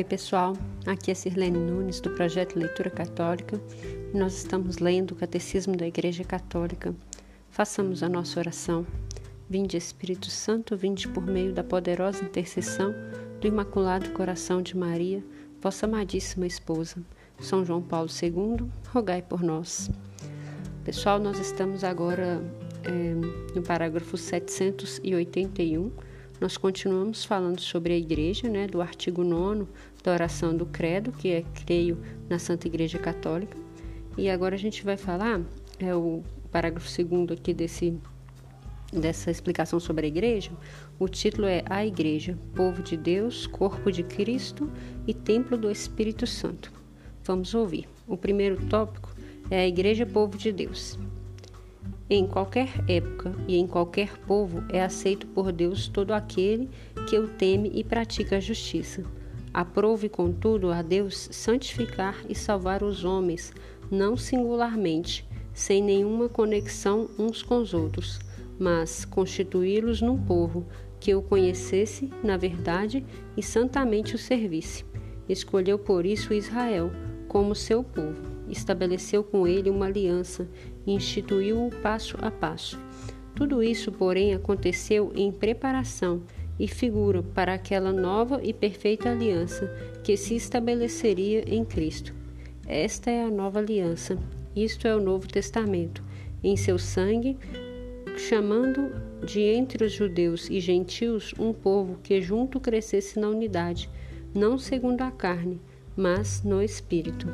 [0.00, 0.56] Oi, pessoal.
[0.86, 3.60] Aqui é Sirlene Nunes, do projeto Leitura Católica.
[4.14, 6.94] Nós estamos lendo o Catecismo da Igreja Católica.
[7.50, 8.86] Façamos a nossa oração.
[9.46, 12.94] Vinde, Espírito Santo, vinde por meio da poderosa intercessão
[13.42, 15.22] do Imaculado Coração de Maria,
[15.60, 16.96] vossa amadíssima esposa.
[17.38, 19.90] São João Paulo II, rogai por nós.
[20.82, 22.42] Pessoal, nós estamos agora
[22.84, 23.14] é,
[23.54, 25.92] no parágrafo 781
[26.40, 29.66] nós continuamos falando sobre a igreja, né, do artigo 9
[30.02, 33.56] da oração do credo, que é creio na Santa Igreja Católica.
[34.16, 35.42] E agora a gente vai falar,
[35.78, 37.94] é o parágrafo segundo aqui desse
[38.92, 40.50] dessa explicação sobre a igreja,
[40.98, 44.68] o título é A Igreja, Povo de Deus, Corpo de Cristo
[45.06, 46.72] e Templo do Espírito Santo.
[47.22, 47.88] Vamos ouvir.
[48.06, 49.14] O primeiro tópico
[49.48, 50.98] é a Igreja Povo de Deus.
[52.12, 56.68] Em qualquer época e em qualquer povo é aceito por Deus todo aquele
[57.08, 59.04] que o teme e pratica a justiça.
[59.54, 63.52] Aprove, contudo, a Deus santificar e salvar os homens,
[63.88, 68.18] não singularmente, sem nenhuma conexão uns com os outros,
[68.58, 70.66] mas constituí-los num povo
[70.98, 74.84] que o conhecesse na verdade e santamente o servisse.
[75.28, 76.90] Escolheu por isso Israel
[77.28, 80.48] como seu povo estabeleceu com ele uma aliança
[80.92, 82.78] instituiu-o passo a passo.
[83.34, 86.22] Tudo isso, porém, aconteceu em preparação
[86.58, 89.66] e figura para aquela nova e perfeita aliança
[90.04, 92.14] que se estabeleceria em Cristo.
[92.66, 94.18] Esta é a nova aliança,
[94.54, 96.04] isto é o Novo Testamento,
[96.44, 97.38] em seu sangue,
[98.16, 98.92] chamando
[99.24, 103.88] de entre os judeus e gentios um povo que junto crescesse na unidade,
[104.34, 105.60] não segundo a carne,
[105.96, 107.26] mas no espírito.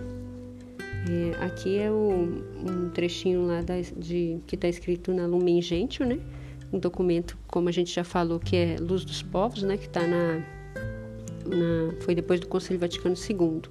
[1.09, 6.07] É, aqui é o, um trechinho lá da, de, que está escrito na Lumen Gentium,
[6.07, 6.19] né?
[6.73, 9.77] Um documento, como a gente já falou, que é Luz dos Povos, né?
[9.77, 10.39] Que está na,
[11.47, 13.63] na, foi depois do Conselho Vaticano II.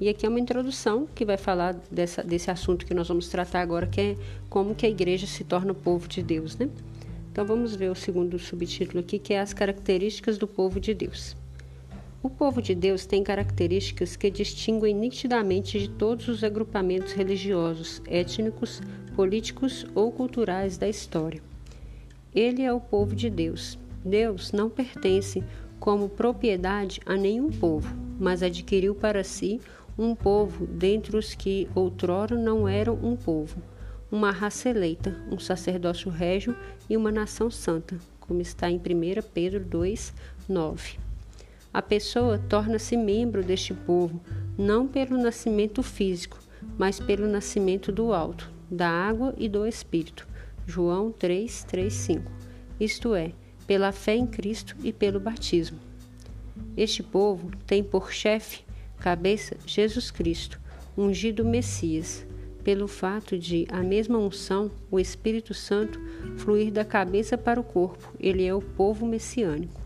[0.00, 3.60] E aqui é uma introdução que vai falar dessa, desse assunto que nós vamos tratar
[3.60, 4.16] agora, que é
[4.50, 6.68] como que a igreja se torna o povo de Deus, né?
[7.32, 11.36] Então vamos ver o segundo subtítulo aqui, que é as características do povo de Deus.
[12.24, 18.80] O povo de Deus tem características que distinguem nitidamente de todos os agrupamentos religiosos, étnicos,
[19.14, 21.42] políticos ou culturais da história.
[22.34, 23.78] Ele é o povo de Deus.
[24.02, 25.44] Deus não pertence
[25.78, 29.60] como propriedade a nenhum povo, mas adquiriu para si
[29.98, 33.60] um povo dentre os que outrora não eram um povo,
[34.10, 36.56] uma raça eleita, um sacerdócio régio
[36.88, 38.80] e uma nação santa, como está em 1
[39.34, 40.14] Pedro 2,
[40.48, 41.03] 9.
[41.74, 44.20] A pessoa torna-se membro deste povo
[44.56, 46.38] não pelo nascimento físico,
[46.78, 50.24] mas pelo nascimento do alto, da água e do Espírito.
[50.64, 52.32] João 3, 3, 5.
[52.78, 53.32] Isto é,
[53.66, 55.80] pela fé em Cristo e pelo batismo.
[56.76, 58.60] Este povo tem por chefe,
[59.00, 60.60] cabeça, Jesus Cristo,
[60.96, 62.24] ungido Messias,
[62.62, 66.00] pelo fato de a mesma unção, o Espírito Santo,
[66.36, 68.14] fluir da cabeça para o corpo.
[68.20, 69.83] Ele é o povo messiânico.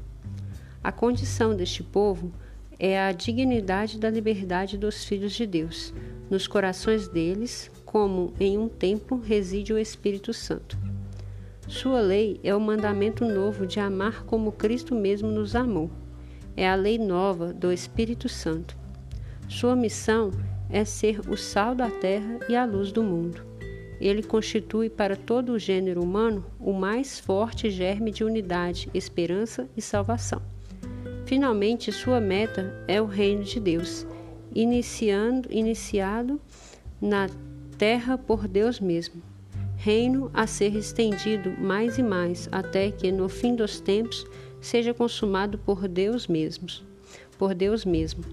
[0.83, 2.33] A condição deste povo
[2.79, 5.93] é a dignidade da liberdade dos filhos de Deus.
[6.31, 10.79] Nos corações deles, como em um templo, reside o Espírito Santo.
[11.67, 15.91] Sua lei é o mandamento novo de amar como Cristo mesmo nos amou.
[16.57, 18.77] É a lei nova do Espírito Santo.
[19.49, 20.31] Sua missão
[20.71, 23.45] é ser o sal da terra e a luz do mundo.
[24.01, 29.83] Ele constitui para todo o gênero humano o mais forte germe de unidade, esperança e
[29.83, 30.41] salvação.
[31.29, 34.07] Finalmente, sua meta é o reino de Deus,
[34.55, 36.41] iniciando, iniciado
[36.99, 37.29] na
[37.77, 39.23] terra por Deus mesmo.
[39.77, 44.25] Reino a ser estendido mais e mais, até que no fim dos tempos
[44.59, 46.83] seja consumado por Deus mesmos,
[47.39, 48.25] por Deus mesmo.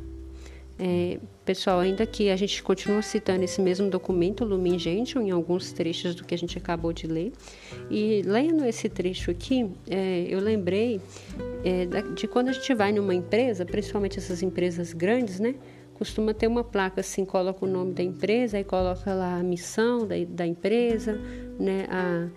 [0.78, 5.72] É, pessoal, ainda que a gente continua citando esse mesmo documento, Lumen Gentium, em alguns
[5.72, 7.32] trechos do que a gente acabou de ler,
[7.90, 11.00] e lendo esse trecho aqui, é, eu lembrei
[11.64, 15.56] é, de quando a gente vai numa empresa, principalmente essas empresas grandes, né?
[15.94, 20.06] Costuma ter uma placa assim, coloca o nome da empresa, aí coloca lá a missão
[20.06, 21.14] da, da empresa,
[21.58, 21.88] né?
[21.90, 22.28] A,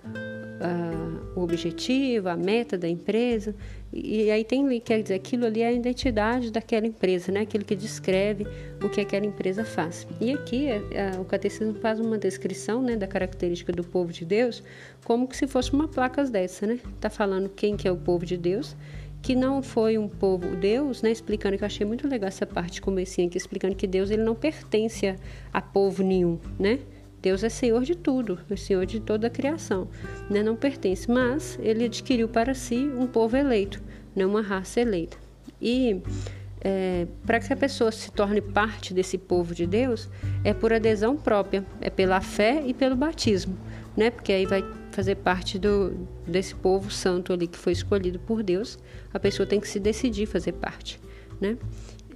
[0.61, 3.57] a, o objetivo, a meta da empresa.
[3.93, 7.41] E aí tem quer dizer, aquilo ali é a identidade daquela empresa, né?
[7.41, 8.47] Aquilo que descreve
[8.83, 10.07] o que aquela empresa faz.
[10.21, 14.25] E aqui é, é, o catecismo faz uma descrição, né, da característica do povo de
[14.25, 14.63] Deus,
[15.05, 16.79] como que se fosse uma placa dessa, né?
[17.01, 18.77] Tá falando quem que é o povo de Deus,
[19.23, 21.11] que não foi um povo Deus, né?
[21.11, 24.35] Explicando que eu achei muito legal essa parte comecinho aqui, explicando que Deus ele não
[24.35, 25.17] pertence a,
[25.53, 26.79] a povo nenhum, né?
[27.21, 29.89] Deus é Senhor de tudo, é Senhor de toda a criação,
[30.31, 30.43] né?
[30.43, 33.83] não pertence, mas ele adquiriu para si um povo eleito,
[34.15, 34.25] né?
[34.25, 35.17] uma raça eleita.
[35.61, 36.01] E
[36.61, 40.09] é, para que a pessoa se torne parte desse povo de Deus,
[40.45, 43.57] é por adesão própria, é pela fé e pelo batismo,
[43.97, 44.11] né?
[44.11, 48.79] Porque aí vai fazer parte do, desse povo santo ali que foi escolhido por Deus.
[49.13, 51.01] A pessoa tem que se decidir fazer parte,
[51.41, 51.57] né?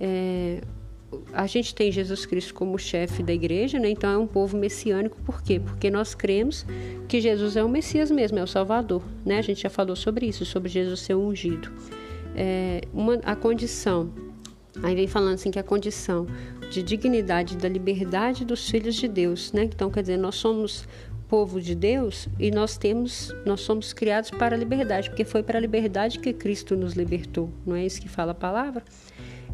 [0.01, 0.61] É,
[1.33, 3.91] a gente tem Jesus Cristo como chefe da igreja, né?
[3.91, 5.61] Então é um povo messiânico, por quê?
[5.61, 6.67] Porque nós cremos
[7.09, 9.39] que Jesus é o Messias mesmo, é o Salvador, né?
[9.39, 11.71] A gente já falou sobre isso, sobre Jesus ser ungido.
[12.35, 14.11] É, uma, a condição
[14.83, 16.27] Aí vem falando assim que a condição
[16.71, 19.65] de dignidade da liberdade dos filhos de Deus, né?
[19.65, 20.89] Então, quer dizer, nós somos
[21.29, 25.59] povo de Deus e nós temos, nós somos criados para a liberdade, porque foi para
[25.59, 27.51] a liberdade que Cristo nos libertou.
[27.67, 28.85] Não é isso que fala a palavra?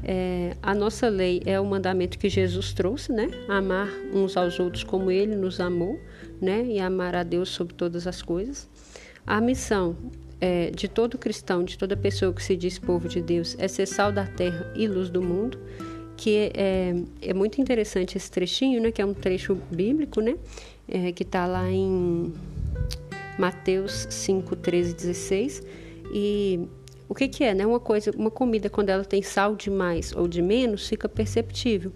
[0.04, 3.28] É, a nossa lei é o mandamento que Jesus trouxe, né?
[3.48, 5.98] Amar uns aos outros como Ele nos amou,
[6.40, 6.64] né?
[6.64, 8.68] E amar a Deus sobre todas as coisas.
[9.26, 9.96] A missão
[10.40, 13.86] é, de todo cristão, de toda pessoa que se diz povo de Deus, é ser
[13.86, 15.58] sal da terra e luz do mundo,
[16.16, 20.36] que é, é muito interessante esse trechinho, né, que é um trecho bíblico, né,
[20.88, 22.32] é, que está lá em
[23.38, 25.62] Mateus 5, 13 16,
[26.12, 26.68] e
[27.08, 30.12] o que, que é, né, uma coisa, uma comida quando ela tem sal de mais
[30.14, 31.90] ou de menos, fica perceptível,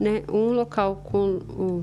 [0.00, 0.22] né?
[0.32, 1.38] Um local com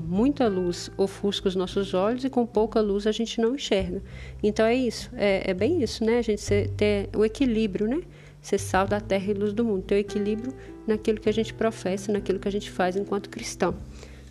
[0.06, 4.02] muita luz ofusca os nossos olhos e com pouca luz a gente não enxerga.
[4.42, 6.18] Então é isso, é, é bem isso, né?
[6.18, 6.42] A gente
[6.76, 8.02] ter o equilíbrio, né?
[8.40, 10.52] Ser sal da terra e luz do mundo, ter o equilíbrio
[10.86, 13.74] naquilo que a gente professa, naquilo que a gente faz enquanto cristão,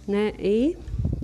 [0.06, 0.34] né?
[0.38, 0.78] E,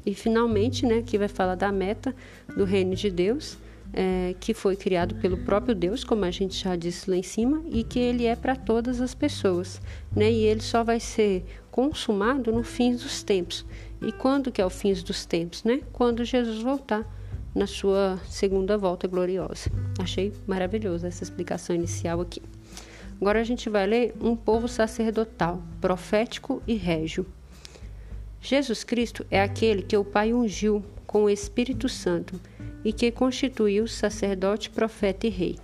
[0.06, 1.00] e finalmente, né?
[1.00, 2.16] Aqui vai falar da meta
[2.56, 3.58] do reino de Deus
[3.94, 7.64] é, que foi criado pelo próprio Deus, como a gente já disse lá em cima,
[7.70, 9.82] e que ele é para todas as pessoas,
[10.16, 10.32] né?
[10.32, 13.66] E ele só vai ser consumado no fim dos tempos.
[14.02, 15.82] E quando que é o fim dos tempos, né?
[15.92, 17.06] Quando Jesus voltar
[17.58, 19.72] na sua segunda volta gloriosa.
[20.00, 22.42] Achei maravilhosa essa explicação inicial aqui.
[23.20, 27.26] Agora a gente vai ler um povo sacerdotal, profético e régio.
[28.40, 32.40] Jesus Cristo é aquele que o Pai ungiu com o Espírito Santo
[32.84, 35.58] e que constituiu sacerdote, profeta e rei.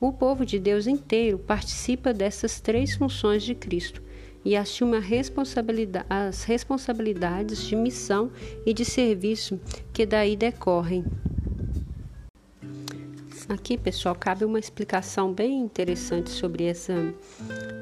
[0.00, 4.02] O povo de Deus inteiro participa dessas três funções de Cristo
[4.44, 8.30] e assume responsabilidade, as responsabilidades de missão
[8.64, 9.60] e de serviço
[9.92, 11.04] que daí decorrem.
[13.48, 16.94] Aqui, pessoal, cabe uma explicação bem interessante sobre essa,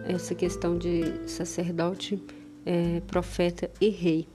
[0.09, 2.23] essa questão de sacerdote,
[2.65, 4.29] é, profeta e rei.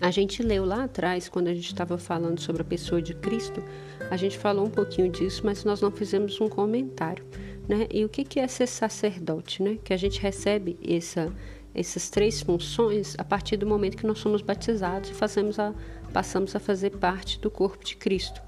[0.00, 3.62] A gente leu lá atrás, quando a gente estava falando sobre a pessoa de Cristo,
[4.10, 7.24] a gente falou um pouquinho disso, mas nós não fizemos um comentário.
[7.66, 7.86] Né?
[7.90, 9.62] E o que, que é ser sacerdote?
[9.62, 9.78] Né?
[9.82, 11.32] Que a gente recebe essa,
[11.74, 15.74] essas três funções a partir do momento que nós somos batizados e fazemos a,
[16.12, 18.42] passamos a fazer parte do corpo de Cristo.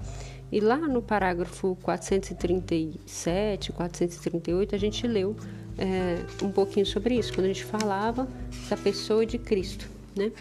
[0.51, 5.35] E lá no parágrafo 437, 438, a gente leu
[5.77, 8.27] é, um pouquinho sobre isso, quando a gente falava
[8.69, 9.98] da pessoa de Cristo.
[10.15, 10.31] Né?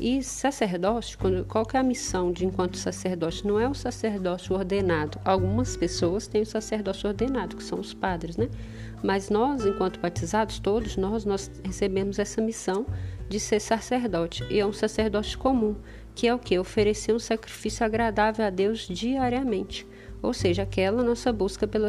[0.00, 3.46] E sacerdócio, quando, qual que é a missão de enquanto sacerdote?
[3.46, 5.18] Não é o sacerdócio ordenado.
[5.24, 8.48] Algumas pessoas têm o sacerdócio ordenado, que são os padres, né?
[9.02, 12.86] Mas nós, enquanto batizados, todos nós, nós recebemos essa missão
[13.28, 14.44] de ser sacerdote.
[14.50, 15.76] E é um sacerdote comum,
[16.14, 16.58] que é o que?
[16.58, 19.86] Oferecer um sacrifício agradável a Deus diariamente.
[20.20, 21.88] Ou seja, aquela nossa busca pela,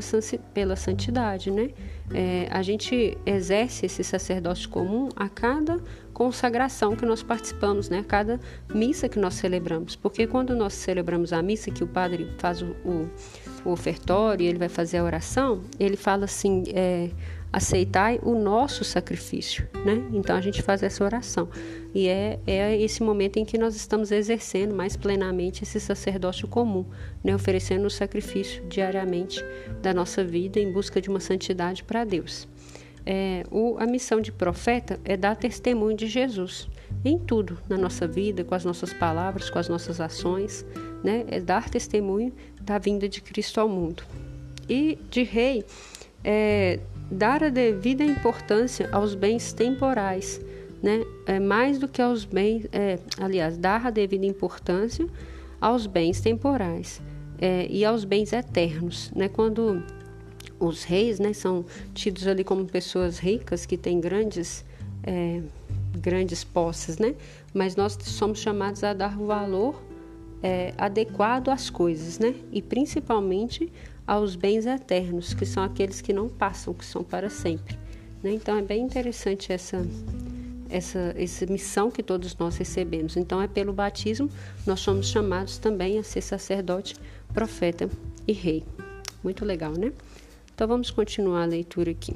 [0.53, 1.71] pela santidade, né?
[2.13, 5.79] É, a gente exerce esse sacerdócio comum a cada
[6.19, 8.03] consagração que nós participamos, né?
[8.05, 8.41] Cada
[8.75, 9.95] missa que nós celebramos.
[9.95, 13.09] Porque quando nós celebramos a missa, que o padre faz o, o,
[13.63, 17.09] o ofertório, ele vai fazer a oração, ele fala assim: é,
[17.53, 20.03] aceitai o nosso sacrifício, né?
[20.11, 21.47] Então a gente faz essa oração.
[21.95, 26.85] E é, é esse momento em que nós estamos exercendo mais plenamente esse sacerdócio comum,
[27.23, 27.33] né?
[27.33, 29.41] Oferecendo o sacrifício diariamente
[29.81, 32.45] da nossa vida em busca de uma santidade para Deus
[33.05, 36.69] é, o, a missão de profeta é dar testemunho de Jesus
[37.03, 40.65] em tudo na nossa vida, com as nossas palavras, com as nossas ações,
[41.03, 41.25] né?
[41.27, 44.03] É dar testemunho da vinda de Cristo ao mundo.
[44.67, 45.63] E de rei
[46.23, 46.79] é
[47.09, 50.41] dar a devida importância aos bens temporais,
[50.81, 51.03] né?
[51.25, 55.07] É mais do que aos bens, é, aliás, dar a devida importância
[55.59, 57.01] aos bens temporais
[57.39, 59.29] é, e aos bens eternos, né?
[59.29, 59.83] Quando
[60.59, 64.65] os reis né, são tidos ali como pessoas ricas que têm grandes,
[65.03, 65.41] é,
[65.93, 67.15] grandes posses, né?
[67.53, 69.81] mas nós somos chamados a dar valor
[70.43, 72.35] é, adequado às coisas, né?
[72.51, 73.71] e principalmente
[74.05, 77.77] aos bens eternos, que são aqueles que não passam, que são para sempre.
[78.21, 78.33] Né?
[78.33, 79.85] Então é bem interessante essa,
[80.69, 83.15] essa, essa missão que todos nós recebemos.
[83.15, 84.29] Então é pelo batismo
[84.65, 86.95] nós somos chamados também a ser sacerdote,
[87.33, 87.89] profeta
[88.27, 88.63] e rei.
[89.23, 89.91] Muito legal, né?
[90.59, 92.13] Então vamos continuar a leitura aqui.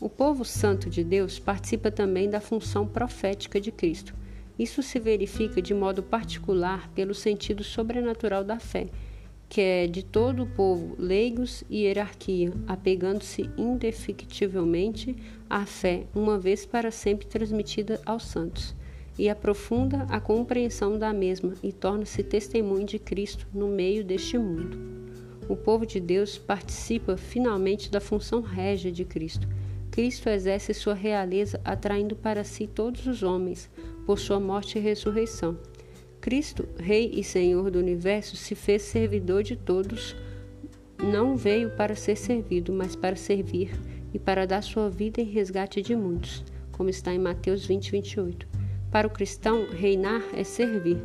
[0.00, 4.14] O povo santo de Deus participa também da função profética de Cristo.
[4.58, 8.86] Isso se verifica de modo particular pelo sentido sobrenatural da fé,
[9.46, 15.14] que é de todo o povo, leigos e hierarquia, apegando-se indefectivelmente
[15.50, 18.74] à fé, uma vez para sempre transmitida aos santos,
[19.18, 25.03] e aprofunda a compreensão da mesma e torna-se testemunho de Cristo no meio deste mundo.
[25.48, 29.46] O povo de Deus participa finalmente da função régia de Cristo
[29.94, 33.70] Cristo exerce sua realeza atraindo para si todos os homens
[34.04, 35.56] por sua morte e ressurreição.
[36.20, 40.16] Cristo, Rei e Senhor do universo, se fez servidor de todos.
[40.98, 43.70] Não veio para ser servido, mas para servir
[44.12, 48.48] e para dar sua vida em resgate de muitos, como está em Mateus 20, 28.
[48.90, 51.00] Para o cristão, reinar é servir,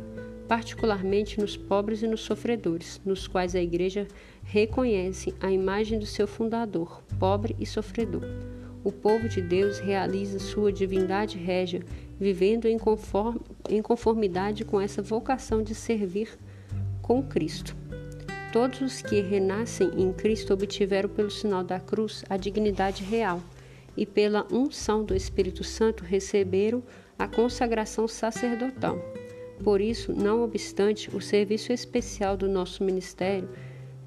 [0.50, 4.08] particularmente nos pobres e nos sofredores, nos quais a Igreja
[4.42, 8.24] reconhece a imagem do seu fundador, pobre e sofredor
[8.82, 11.82] o povo de Deus realiza sua divindade régia,
[12.18, 12.78] vivendo em,
[13.68, 16.38] em conformidade com essa vocação de servir
[17.02, 17.76] com Cristo.
[18.52, 23.40] Todos os que renascem em Cristo obtiveram pelo sinal da cruz a dignidade real
[23.96, 26.82] e pela unção do Espírito Santo receberam
[27.18, 28.98] a consagração sacerdotal.
[29.62, 33.48] Por isso, não obstante o serviço especial do nosso ministério,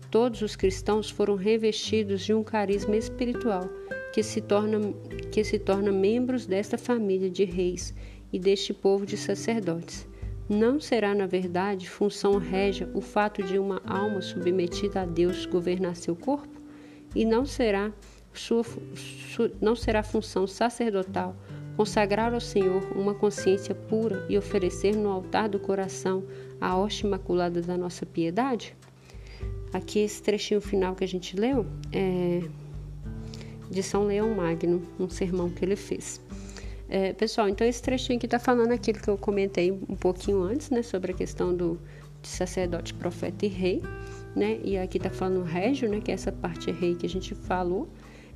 [0.10, 3.69] todos os cristãos foram revestidos de um carisma espiritual
[4.13, 4.79] que se, torna,
[5.31, 7.93] que se torna membros desta família de reis
[8.31, 10.07] e deste povo de sacerdotes.
[10.50, 15.95] Não será, na verdade, função régia o fato de uma alma submetida a Deus governar
[15.95, 16.62] seu corpo?
[17.15, 17.91] E não será,
[18.33, 21.36] sua, su, não será função sacerdotal
[21.75, 26.23] consagrar ao Senhor uma consciência pura e oferecer no altar do coração
[26.59, 28.75] a hoste imaculada da nossa piedade?
[29.73, 32.41] Aqui, esse trechinho final que a gente leu é
[33.69, 36.21] de São Leão Magno, um sermão que ele fez.
[36.87, 40.69] É, pessoal, então esse trechinho aqui está falando aquilo que eu comentei um pouquinho antes,
[40.69, 41.79] né, sobre a questão do
[42.21, 43.81] sacerdote, profeta e rei,
[44.35, 47.33] né, e aqui está falando régio, né, que é essa parte rei que a gente
[47.33, 47.89] falou,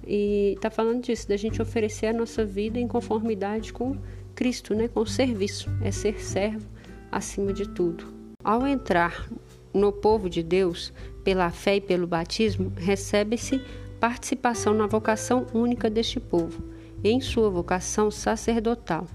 [0.07, 3.97] e está falando disso, da gente oferecer a nossa vida em conformidade com
[4.33, 6.65] Cristo, né, com o serviço, é ser servo
[7.11, 8.05] acima de tudo.
[8.43, 9.27] Ao entrar
[9.73, 13.61] no povo de Deus, pela fé e pelo batismo, recebe-se
[13.99, 16.63] participação na vocação única deste povo,
[17.03, 19.07] em sua vocação sacerdotal.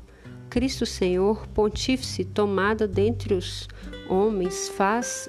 [0.51, 3.67] Cristo Senhor, pontífice tomada dentre os
[4.09, 5.29] homens, faz,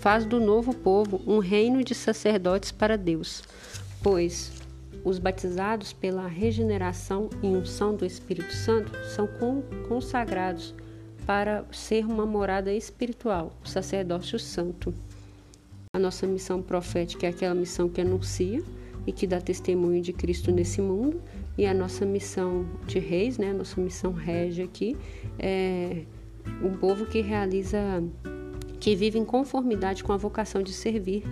[0.00, 3.42] faz do novo povo um reino de sacerdotes para Deus,
[4.02, 4.59] pois
[5.04, 9.28] os batizados pela regeneração e unção do Espírito Santo são
[9.88, 10.74] consagrados
[11.26, 14.92] para ser uma morada espiritual, o sacerdócio santo.
[15.94, 18.62] A nossa missão profética é aquela missão que anuncia
[19.06, 21.20] e que dá testemunho de Cristo nesse mundo,
[21.56, 24.96] e a nossa missão de reis, né, a nossa missão régia aqui,
[25.38, 26.04] é
[26.62, 28.02] um povo que realiza,
[28.78, 31.24] que vive em conformidade com a vocação de servir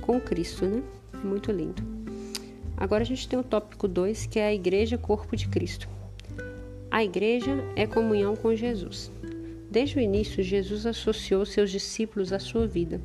[0.00, 0.82] com Cristo, né?
[1.22, 2.01] Muito lindo.
[2.82, 5.88] Agora a gente tem o tópico 2, que é a Igreja Corpo de Cristo.
[6.90, 9.10] A igreja é comunhão com Jesus.
[9.70, 13.00] Desde o início, Jesus associou seus discípulos à sua vida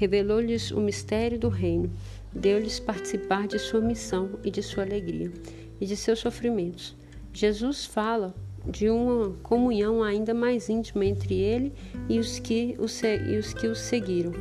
[0.00, 1.90] revelou-lhes o mistério do reino,
[2.32, 5.30] deu-lhes participar de sua missão e de sua alegria
[5.78, 6.96] e de seus sofrimentos.
[7.34, 8.34] Jesus fala
[8.66, 11.70] de uma comunhão ainda mais íntima entre ele
[12.08, 12.86] e os que o,
[13.30, 14.32] e os que o seguiram.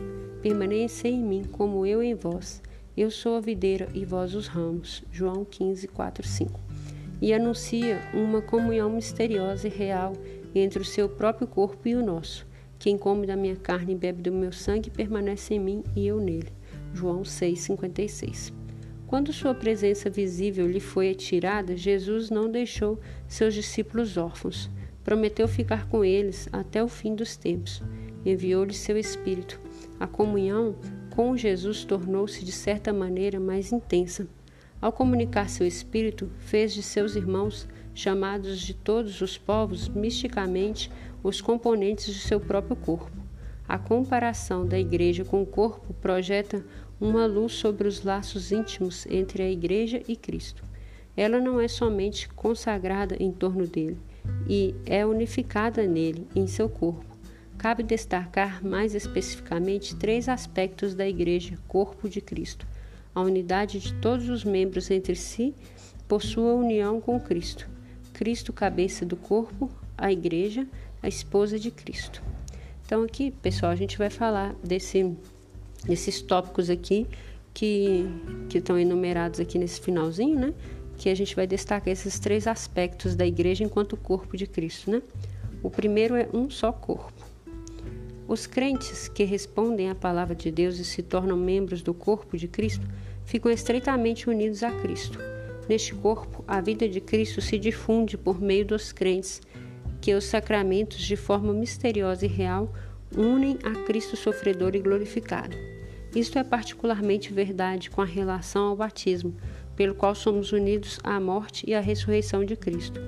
[0.41, 2.62] Permanecem em mim, como eu em vós.
[3.00, 5.06] Eu sou a videira e vós os ramos.
[5.10, 6.60] João 15, 4, 5.
[7.22, 10.12] E anuncia uma comunhão misteriosa e real
[10.53, 12.46] entre o seu próprio corpo e o nosso
[12.79, 16.18] quem come da minha carne e bebe do meu sangue permanece em mim e eu
[16.18, 16.48] nele.
[16.94, 18.53] João 6,56.
[19.06, 24.70] Quando sua presença visível lhe foi atirada, Jesus não deixou seus discípulos órfãos.
[25.03, 27.82] Prometeu ficar com eles até o fim dos tempos.
[28.25, 29.60] Enviou-lhes seu Espírito.
[30.00, 30.75] A comunhão
[31.12, 34.28] com Jesus tornou-se de certa maneira mais intensa.
[34.82, 40.89] Ao comunicar seu Espírito, fez de seus irmãos, chamados de todos os povos, misticamente
[41.22, 43.12] os componentes de seu próprio corpo.
[43.68, 46.66] A comparação da igreja com o corpo projeta
[47.00, 50.63] uma luz sobre os laços íntimos entre a igreja e Cristo.
[51.16, 53.98] Ela não é somente consagrada em torno dele,
[54.48, 57.06] e é unificada nele, em seu corpo.
[57.60, 62.66] Cabe destacar mais especificamente três aspectos da igreja, corpo de Cristo:
[63.13, 65.54] a unidade de todos os membros entre si
[66.08, 67.70] por sua união com Cristo.
[68.13, 70.66] Cristo, cabeça do corpo, a igreja,
[71.04, 72.24] a esposa de Cristo.
[72.86, 75.13] Então aqui, pessoal, a gente vai falar desse,
[75.86, 77.06] desses tópicos aqui
[77.54, 78.06] que,
[78.48, 80.54] que estão enumerados aqui nesse finalzinho, né?
[80.98, 85.01] que a gente vai destacar esses três aspectos da igreja enquanto corpo de Cristo, né?
[85.62, 87.19] O primeiro é um só corpo.
[88.29, 92.48] Os crentes que respondem à palavra de Deus e se tornam membros do corpo de
[92.48, 92.86] Cristo
[93.25, 95.17] ficam estreitamente unidos a Cristo.
[95.67, 99.41] Neste corpo, a vida de Cristo se difunde por meio dos crentes,
[100.00, 102.71] que os sacramentos, de forma misteriosa e real,
[103.17, 105.57] unem a Cristo sofredor e glorificado.
[106.15, 109.36] Isto é particularmente verdade com a relação ao batismo,
[109.75, 113.01] pelo qual somos unidos à morte e à ressurreição de Cristo,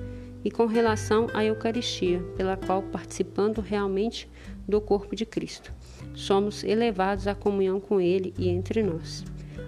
[0.44, 4.28] e com relação à Eucaristia, pela qual, participando realmente
[4.66, 5.72] do corpo de Cristo,
[6.14, 9.24] somos elevados à comunhão com Ele e entre nós.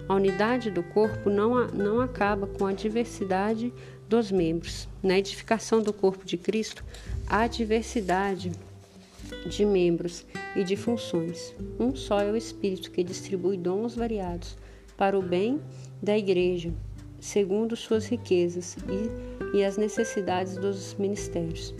[0.07, 3.73] A unidade do corpo não, não acaba com a diversidade
[4.07, 4.87] dos membros.
[5.01, 6.83] Na edificação do corpo de Cristo,
[7.27, 8.51] há diversidade
[9.47, 10.25] de membros
[10.55, 11.55] e de funções.
[11.79, 14.55] Um só é o Espírito que distribui dons variados
[14.95, 15.59] para o bem
[16.01, 16.71] da Igreja,
[17.19, 21.73] segundo suas riquezas e, e as necessidades dos ministérios.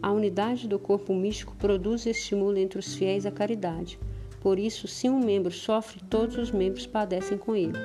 [0.00, 3.98] A unidade do corpo místico produz e estimula entre os fiéis a caridade.
[4.40, 7.76] Por isso, se um membro sofre, todos os membros padecem com ele.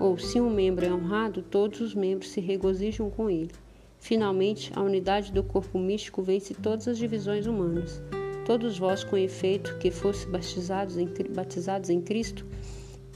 [0.00, 3.52] Ou, se um membro é honrado, todos os membros se regozijam com ele.
[4.00, 8.02] Finalmente, a unidade do corpo místico vence todas as divisões humanas.
[8.44, 12.44] Todos vós, com efeito, que fosse batizados em, batizados em Cristo,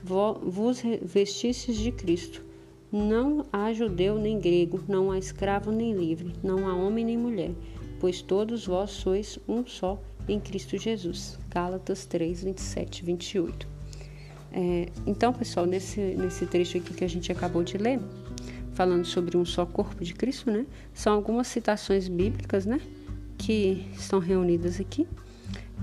[0.04, 2.44] vos vestistes de Cristo.
[2.92, 7.50] Não há judeu nem grego, não há escravo nem livre, não há homem nem mulher,
[8.04, 11.38] pois todos vós sois um só em Cristo Jesus.
[11.48, 13.68] Gálatas 3, 27 e 28.
[14.52, 17.98] É, então, pessoal, nesse, nesse trecho aqui que a gente acabou de ler,
[18.74, 20.66] falando sobre um só corpo de Cristo, né?
[20.92, 22.78] São algumas citações bíblicas, né?
[23.38, 25.08] Que estão reunidas aqui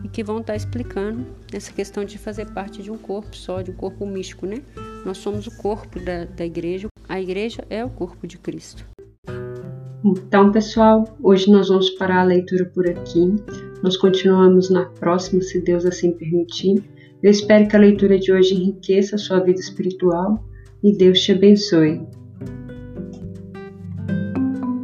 [0.03, 3.71] e que vão estar explicando essa questão de fazer parte de um corpo só, de
[3.71, 4.61] um corpo místico, né?
[5.03, 8.85] Nós somos o corpo da, da igreja, a igreja é o corpo de Cristo.
[10.03, 13.35] Então, pessoal, hoje nós vamos parar a leitura por aqui.
[13.83, 16.83] Nós continuamos na próxima, se Deus assim permitir.
[17.21, 20.43] Eu espero que a leitura de hoje enriqueça a sua vida espiritual
[20.83, 22.01] e Deus te abençoe.